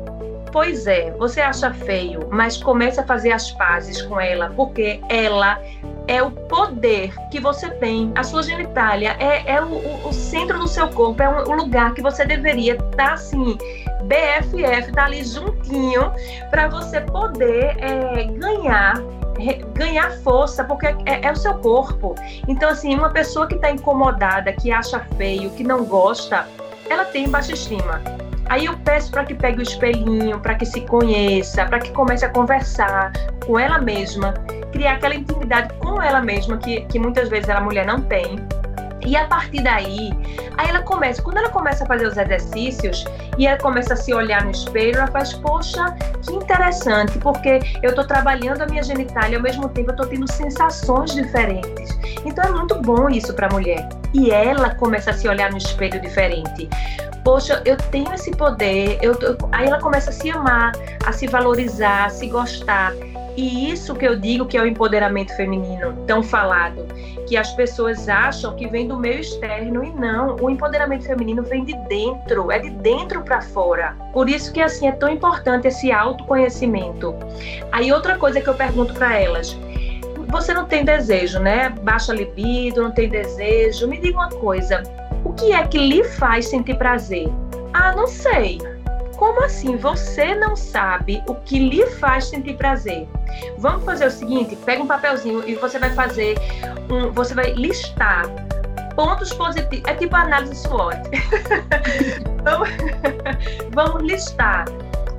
[0.51, 5.61] Pois é, você acha feio, mas comece a fazer as pazes com ela, porque ela
[6.10, 8.12] é o poder que você tem.
[8.15, 12.02] A sua genitália é, é o, o, centro do seu corpo, é o lugar que
[12.02, 13.56] você deveria estar tá, assim,
[14.04, 16.12] BFF, tá ali juntinho,
[16.50, 18.95] para você poder é, ganhar
[19.74, 22.13] ganhar força, porque é, é, o seu corpo.
[22.45, 26.45] Então, assim, uma pessoa que está incomodada, que acha feio, que não gosta,
[26.89, 28.02] ela tem baixa estima.
[28.49, 32.25] Aí eu peço para que pegue o espelhinho, para que se conheça, para que comece
[32.25, 33.13] a conversar
[33.45, 34.33] com ela mesma,
[34.71, 38.39] criar aquela intimidade com ela mesma que, que muitas vezes a mulher não tem.
[39.05, 40.12] E a partir daí,
[40.57, 43.05] aí ela começa, quando ela começa a fazer os exercícios
[43.38, 47.91] e ela começa a se olhar no espelho, ela faz, poxa, que interessante, porque eu
[47.91, 51.97] estou trabalhando a minha genitália ao mesmo tempo eu estou tendo sensações diferentes.
[52.25, 53.88] Então é muito bom isso para a mulher.
[54.13, 56.67] E ela começa a se olhar no espelho diferente
[57.24, 60.72] poxa, eu tenho esse poder, eu, eu, aí ela começa a se amar,
[61.06, 62.93] a se valorizar, a se gostar.
[63.38, 66.86] E isso que eu digo que é o empoderamento feminino, tão falado,
[67.28, 71.63] que as pessoas acham que vem do meio externo e não, o empoderamento feminino vem
[71.63, 73.95] de dentro, é de dentro para fora.
[74.12, 77.15] Por isso que assim é tão importante esse autoconhecimento.
[77.72, 79.56] Aí outra coisa que eu pergunto para elas,
[80.29, 81.69] você não tem desejo, né?
[81.69, 83.87] Baixa libido, não tem desejo.
[83.87, 84.83] Me diga uma coisa,
[85.23, 87.27] o que é que lhe faz sentir prazer?
[87.73, 88.59] Ah, não sei.
[89.17, 93.07] Como assim você não sabe o que lhe faz sentir prazer?
[93.57, 96.37] Vamos fazer o seguinte: pega um papelzinho e você vai fazer
[96.89, 98.25] um, você vai listar
[98.95, 99.83] pontos positivos.
[99.89, 100.95] É tipo análise SWOT.
[102.43, 102.69] vamos,
[103.75, 104.65] vamos listar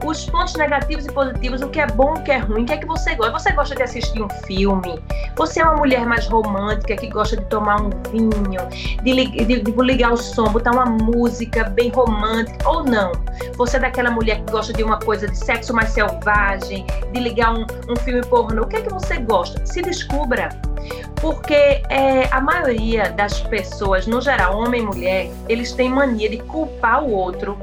[0.05, 2.73] os pontos negativos e positivos, o que é bom, o que é ruim, o que
[2.73, 3.33] é que você gosta.
[3.33, 4.99] Você gosta de assistir um filme?
[5.37, 8.61] Você é uma mulher mais romântica que gosta de tomar um vinho,
[9.03, 13.13] de, de, de ligar o som, botar uma música bem romântica ou não?
[13.57, 17.55] Você é daquela mulher que gosta de uma coisa de sexo mais selvagem, de ligar
[17.55, 18.63] um, um filme pornô?
[18.63, 19.65] O que é que você gosta?
[19.67, 20.49] Se descubra
[21.21, 26.39] porque é, a maioria das pessoas, no geral, homem e mulher, eles têm mania de
[26.39, 27.59] culpar o outro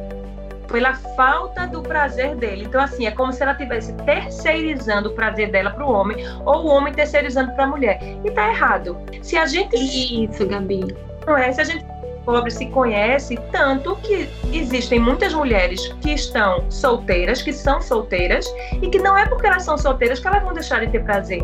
[0.67, 2.65] pela falta do prazer dele.
[2.65, 6.65] Então, assim, é como se ela estivesse terceirizando o prazer dela para o homem ou
[6.65, 7.99] o homem terceirizando para a mulher.
[8.23, 8.97] E tá errado.
[9.21, 9.75] Se a gente.
[9.75, 10.95] Isso, Gabi.
[11.25, 11.51] Não é?
[11.51, 11.85] Se a gente
[12.25, 18.45] pobre se conhece tanto que existem muitas mulheres que estão solteiras, que são solteiras,
[18.81, 21.41] e que não é porque elas são solteiras que elas vão deixar de ter prazer.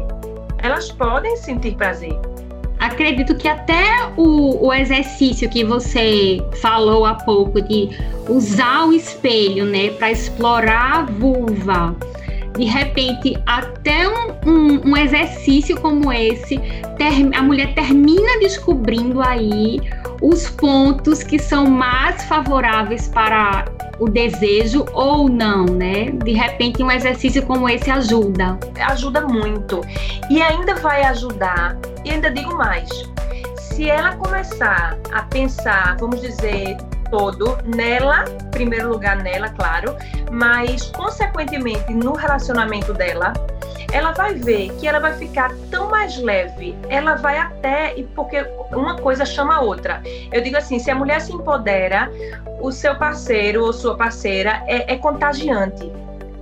[0.57, 2.13] Elas podem sentir prazer
[2.83, 7.89] acredito que até o, o, exercício que você falou há pouco de
[8.27, 11.95] usar o espelho, né, para explorar a vulva,
[12.57, 16.57] de repente até um, um, um exercício como esse,
[16.97, 19.79] ter, a mulher termina descobrindo aí
[20.21, 23.65] os pontos que são mais favoráveis para
[24.03, 26.11] o desejo ou não, né?
[26.11, 28.59] De repente um exercício como esse ajuda.
[28.89, 29.81] Ajuda muito.
[30.29, 32.89] E ainda vai ajudar, e ainda digo mais,
[33.55, 36.77] se ela começar a pensar, vamos dizer,
[37.13, 39.95] todo nela, primeiro lugar nela, claro,
[40.31, 43.33] mas consequentemente no relacionamento dela,
[43.91, 48.41] ela vai ver que ela vai ficar tão mais leve, ela vai até, porque
[48.71, 50.01] uma coisa chama a outra.
[50.31, 52.11] Eu digo assim, se a mulher se empodera,
[52.59, 55.91] o seu parceiro ou sua parceira é, é contagiante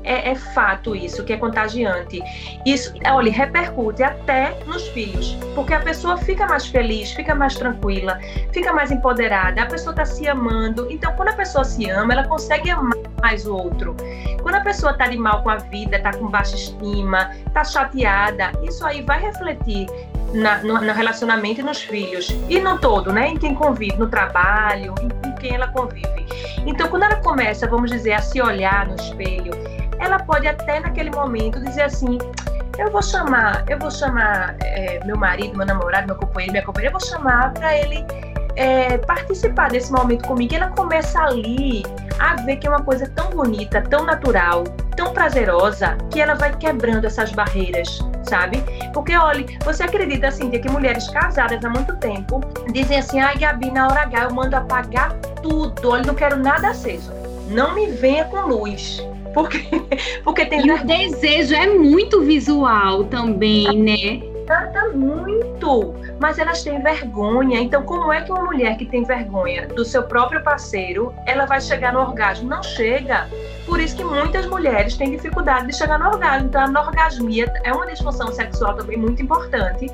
[0.04, 2.22] é, é, fato isso, que é contagiante.
[2.66, 8.20] Isso, olha, repercute até nos filhos, porque a pessoa fica mais feliz, fica mais tranquila,
[8.52, 10.88] fica mais empoderada, a pessoa está se amando.
[10.90, 13.96] Então, quando a pessoa se ama, ela consegue amar mais o outro.
[14.42, 18.52] Quando a pessoa está de mal com a vida, está com baixa estima, está chateada,
[18.64, 19.88] isso aí vai refletir
[20.34, 22.30] na, no, no, relacionamento e nos filhos.
[22.50, 23.30] E no todo, né?
[23.30, 26.26] Em quem convive, no trabalho, em, em quem ela convive.
[26.66, 29.52] Então, quando ela começa, vamos dizer, a se olhar no espelho
[30.02, 32.18] ela pode até naquele momento dizer assim,
[32.78, 36.94] eu vou chamar, eu vou chamar é, meu marido, meu namorado, meu companheiro, minha companheira,
[36.94, 38.04] eu vou chamar para ele
[38.56, 40.54] é, participar desse momento comigo.
[40.54, 41.84] E ela começa ali
[42.20, 44.64] a ver que é uma coisa tão bonita, tão natural,
[44.96, 48.64] tão prazerosa, que ela vai quebrando essas barreiras, sabe?
[48.94, 52.42] Porque, olha, você acredita, assim, que mulheres casadas há muito tempo
[52.72, 56.70] dizem assim, ai, Gabi, na hora H eu mando apagar tudo, olha, não quero nada
[56.70, 57.12] aceso.
[57.48, 59.06] Não me venha com luz.
[59.34, 59.60] Porque,
[60.24, 60.66] porque tem.
[60.66, 64.32] E o desejo é muito visual também, né?
[64.46, 67.60] Trata muito, mas elas têm vergonha.
[67.60, 71.62] Então, como é que uma mulher que tem vergonha do seu próprio parceiro, ela vai
[71.62, 72.50] chegar no orgasmo?
[72.50, 73.30] Não chega.
[73.66, 76.50] Por isso que muitas mulheres têm dificuldade de chegar no orgasmo.
[76.50, 79.88] Então, a anorgasmia é uma disfunção sexual também muito importante,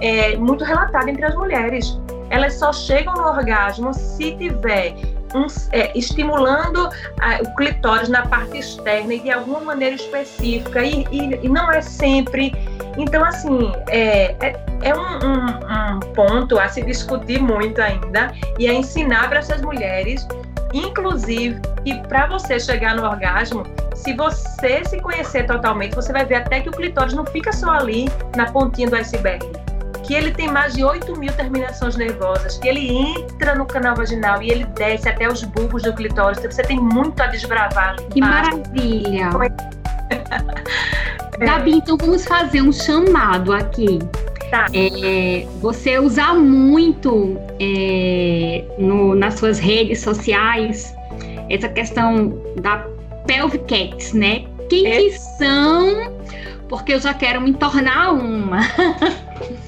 [0.00, 1.98] é, muito relatada entre as mulheres.
[2.28, 4.94] Elas só chegam no orgasmo se tiver
[5.34, 6.88] um, é, estimulando
[7.20, 11.70] a, o clitóris na parte externa e de alguma maneira específica, e, e, e não
[11.70, 12.52] é sempre.
[12.96, 18.68] Então, assim, é, é, é um, um, um, ponto a se discutir muito ainda e
[18.68, 20.26] a ensinar para essas mulheres,
[20.72, 23.64] inclusive, e para você chegar no orgasmo,
[23.94, 27.70] se você se conhecer totalmente, você vai ver até que o clitóris não fica só
[27.70, 28.06] ali
[28.36, 29.63] na pontinha do iceberg
[30.06, 34.42] que ele tem mais de 8 mil terminações nervosas, que ele entra no canal vaginal
[34.42, 36.38] e ele desce até os bulbos do clitóris.
[36.38, 37.96] Então você tem muito a desbravar.
[38.10, 39.30] Que maravilha!
[39.40, 39.84] é.
[41.44, 43.98] Gabi, então vamos fazer um chamado aqui.
[44.50, 44.66] Tá.
[44.72, 50.94] É, você usa muito é, no, nas suas redes sociais
[51.50, 52.86] essa questão da
[53.26, 54.44] pelvic né?
[54.68, 54.96] Quem é.
[54.98, 56.12] que são?
[56.68, 58.60] Porque eu já quero me tornar uma.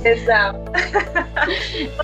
[0.07, 0.61] Exato.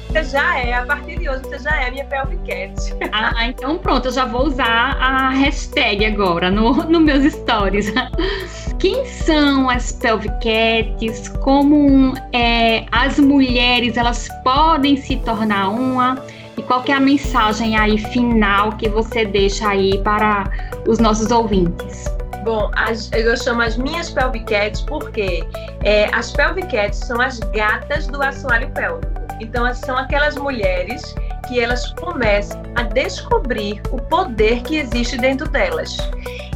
[0.09, 2.75] Você já é, a partir de hoje, você já é a minha pelvicat.
[3.13, 7.93] Ah, então pronto, eu já vou usar a hashtag agora no, no meus stories.
[8.79, 11.29] Quem são as pelvicats?
[11.43, 16.23] Como é, as mulheres elas podem se tornar uma?
[16.59, 20.51] E qual é a mensagem aí final que você deixa aí para
[20.87, 22.05] os nossos ouvintes?
[22.45, 25.45] Bom, as, eu chamo as minhas pelviquetes porque
[25.85, 29.13] é, as pelviquetes são as gatas do assoalho pélvico.
[29.41, 31.15] Então, são aquelas mulheres
[31.47, 35.97] que elas começam a descobrir o poder que existe dentro delas.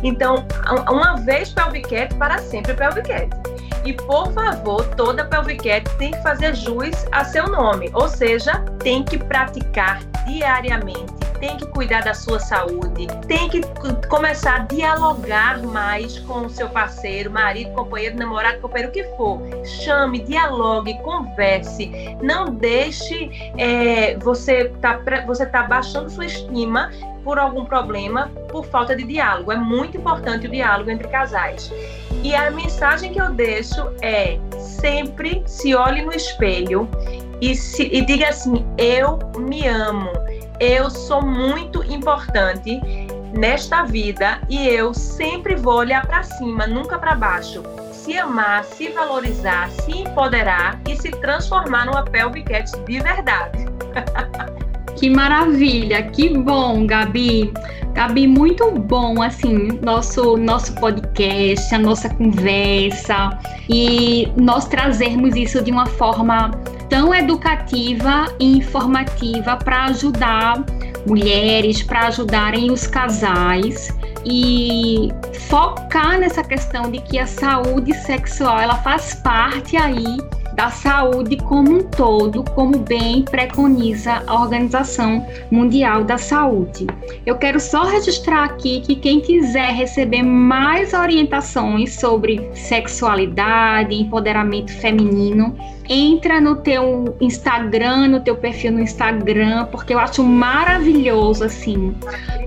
[0.02, 0.46] Então,
[0.88, 3.30] uma vez pelviquete, para sempre pelviquete.
[3.84, 9.04] E, por favor, toda pelviquete tem que fazer jus a seu nome, ou seja, tem
[9.04, 13.60] que praticar diariamente tem que cuidar da sua saúde, tem que
[14.08, 19.40] começar a dialogar mais com o seu parceiro, marido, companheiro, namorado, companheiro, o que for.
[19.64, 22.16] Chame, dialogue, converse.
[22.22, 26.90] Não deixe é, você tá, você tá baixando sua estima
[27.24, 29.50] por algum problema por falta de diálogo.
[29.50, 31.72] É muito importante o diálogo entre casais.
[32.22, 36.88] E a mensagem que eu deixo é: sempre se olhe no espelho
[37.40, 40.10] e, se, e diga assim: eu me amo
[40.60, 42.80] eu sou muito importante
[43.36, 47.62] nesta vida e eu sempre vou olhar para cima, nunca para baixo.
[47.92, 53.66] Se amar, se valorizar, se empoderar e se transformar numa pelvicat de verdade.
[54.96, 57.52] Que maravilha, que bom, Gabi.
[57.92, 63.38] Gabi, muito bom assim nosso nosso podcast, a nossa conversa
[63.68, 66.50] e nós trazermos isso de uma forma
[66.88, 70.64] tão educativa e informativa para ajudar
[71.06, 73.88] mulheres, para ajudarem os casais
[74.24, 75.08] e
[75.48, 80.16] focar nessa questão de que a saúde sexual ela faz parte aí
[80.56, 86.86] da saúde como um todo, como bem preconiza a Organização Mundial da Saúde.
[87.26, 95.54] Eu quero só registrar aqui que quem quiser receber mais orientações sobre sexualidade, empoderamento feminino,
[95.88, 101.94] entra no teu Instagram, no teu perfil no Instagram, porque eu acho maravilhoso assim.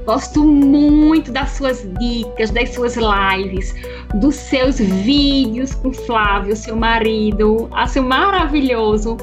[0.06, 3.76] Gosto muito das suas dicas, das suas lives,
[4.16, 7.68] dos seus vídeos com Flávio, seu marido.
[7.72, 9.18] Acho maravilhoso.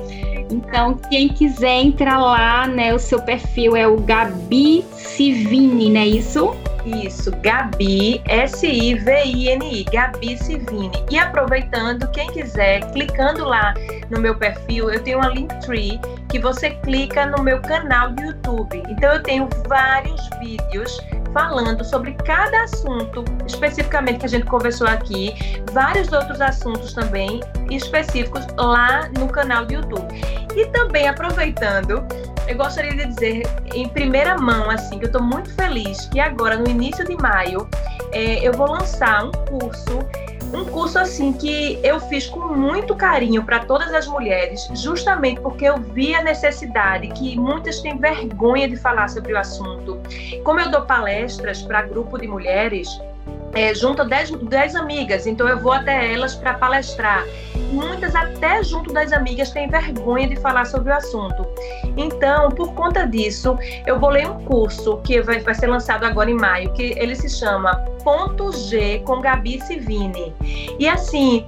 [0.50, 6.06] Então, quem quiser entrar lá, né, o seu perfil é o Gabi Civini, não é
[6.06, 6.54] isso?
[6.86, 11.04] Isso, Gabi, S-I-V-I-N-I, Gabi Civini.
[11.10, 13.74] E aproveitando, quem quiser, clicando lá
[14.08, 18.82] no meu perfil, eu tenho uma Linktree que você clica no meu canal do YouTube.
[18.88, 21.00] Então eu tenho vários vídeos
[21.32, 25.34] falando sobre cada assunto especificamente que a gente conversou aqui,
[25.72, 30.06] vários outros assuntos também específicos lá no canal do YouTube.
[30.54, 32.06] E também aproveitando,
[32.48, 33.42] eu gostaria de dizer
[33.74, 37.68] em primeira mão assim que eu estou muito feliz que agora no início de maio
[38.12, 39.98] é, eu vou lançar um curso
[40.52, 45.64] um curso assim que eu fiz com muito carinho para todas as mulheres, justamente porque
[45.64, 50.00] eu vi a necessidade que muitas têm vergonha de falar sobre o assunto.
[50.44, 52.88] Como eu dou palestras para grupo de mulheres,
[53.56, 57.24] é, junto a 10 amigas, então eu vou até elas para palestrar.
[57.72, 61.46] Muitas, até junto das amigas, têm vergonha de falar sobre o assunto.
[61.96, 66.30] Então, por conta disso, eu vou ler um curso que vai, vai ser lançado agora
[66.30, 70.34] em maio, que ele se chama Ponto G com Gabi Civini.
[70.78, 71.44] E assim,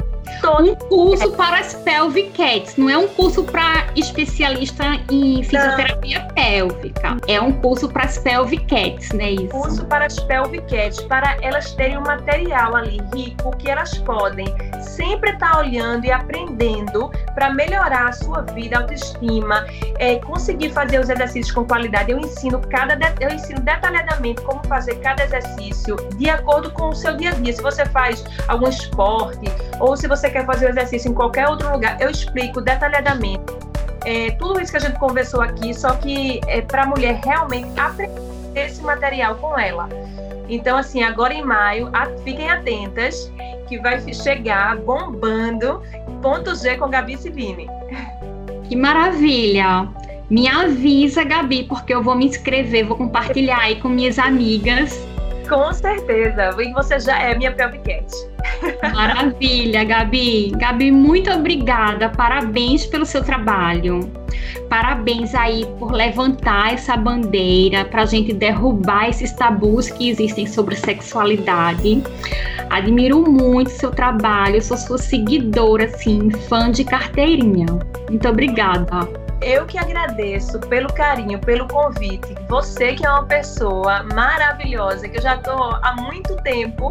[0.61, 6.29] um curso para as pelvic cats, não é um curso para especialista em fisioterapia não.
[6.29, 7.17] pélvica.
[7.27, 9.31] É um curso para as pelvic cats, né?
[9.33, 9.49] Isso.
[9.49, 14.47] Curso para as pelvic cats, para elas terem um material ali rico que elas podem
[14.81, 19.67] sempre estar tá olhando e aprendendo para melhorar a sua vida, autoestima,
[19.99, 22.11] é, conseguir fazer os exercícios com qualidade.
[22.11, 27.17] Eu ensino cada eu ensino detalhadamente como fazer cada exercício de acordo com o seu
[27.17, 27.53] dia a dia.
[27.53, 29.47] Se você faz algum esporte
[29.81, 33.68] ou se você quer fazer o exercício em qualquer outro lugar, eu explico detalhadamente.
[34.05, 37.69] É, tudo isso que a gente conversou aqui, só que é para a mulher realmente
[37.79, 38.21] aprender
[38.55, 39.89] esse material com ela.
[40.49, 43.31] Então, assim, agora em maio, a, fiquem atentas,
[43.69, 45.83] que vai chegar bombando
[46.23, 47.69] ponto G com Gabi Civini.
[48.69, 49.89] Que maravilha!
[50.31, 55.07] Me avisa, Gabi, porque eu vou me inscrever, vou compartilhar aí com minhas amigas
[55.49, 56.55] com certeza.
[56.61, 58.07] E você já é minha Pelvicat.
[58.95, 60.53] Maravilha, Gabi.
[60.57, 62.09] Gabi, muito obrigada.
[62.11, 64.01] Parabéns pelo seu trabalho.
[64.69, 70.77] Parabéns aí por levantar essa bandeira para a gente derrubar esses tabus que existem sobre
[70.77, 72.03] sexualidade.
[72.71, 77.67] Admiro muito seu trabalho, sou sua seguidora, assim, fã de carteirinha.
[78.09, 79.28] Muito obrigada.
[79.41, 82.35] Eu que agradeço pelo carinho, pelo convite.
[82.49, 86.91] Você que é uma pessoa maravilhosa, que eu já estou há muito tempo,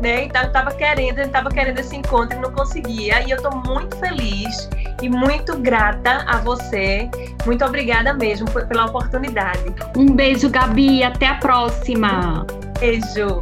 [0.00, 0.24] né?
[0.24, 3.22] Então eu tava querendo, eu tava querendo esse encontro e não conseguia.
[3.22, 4.68] E eu estou muito feliz
[5.02, 7.08] e muito grata a você.
[7.44, 9.74] Muito obrigada mesmo pela oportunidade.
[9.96, 11.02] Um beijo, Gabi.
[11.02, 12.46] Até a próxima.
[12.78, 13.40] Beijo.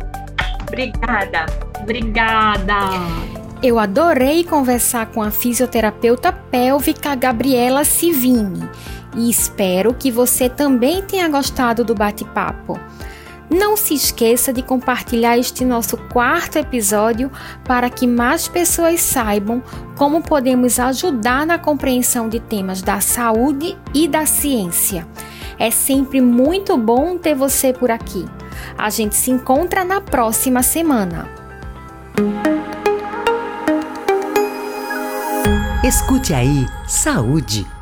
[0.68, 1.46] Obrigada.
[1.80, 3.43] Obrigada.
[3.64, 8.68] Eu adorei conversar com a fisioterapeuta pélvica Gabriela Civini
[9.16, 12.78] e espero que você também tenha gostado do bate-papo.
[13.48, 17.32] Não se esqueça de compartilhar este nosso quarto episódio
[17.64, 19.62] para que mais pessoas saibam
[19.96, 25.08] como podemos ajudar na compreensão de temas da saúde e da ciência.
[25.58, 28.26] É sempre muito bom ter você por aqui.
[28.76, 31.26] A gente se encontra na próxima semana.
[35.84, 37.73] Escute aí, saúde.